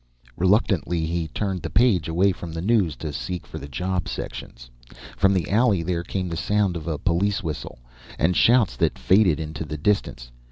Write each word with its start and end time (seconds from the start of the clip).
Reluctantly 0.35 1.05
he 1.05 1.27
turned 1.27 1.61
the 1.61 1.69
page 1.69 2.07
away 2.09 2.31
from 2.31 2.51
the 2.51 2.61
news, 2.63 2.95
to 2.95 3.13
seek 3.13 3.45
for 3.45 3.59
the 3.59 3.67
job 3.67 4.07
sections. 4.07 4.71
From 5.15 5.31
the 5.31 5.47
alley, 5.47 5.83
there 5.83 6.01
came 6.03 6.27
the 6.27 6.35
sound 6.35 6.75
of 6.75 6.87
a 6.87 6.97
police 6.97 7.43
whistle, 7.43 7.77
and 8.17 8.35
shouts 8.35 8.75
that 8.77 8.97
faded 8.97 9.39
into 9.39 9.63
the 9.63 9.77
distance. 9.77 10.31